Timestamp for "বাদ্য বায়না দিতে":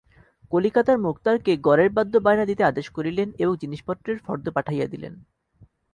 1.89-2.63